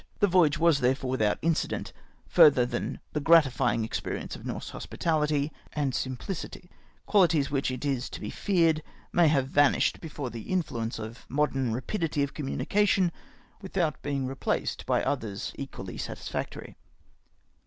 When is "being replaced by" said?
14.01-15.03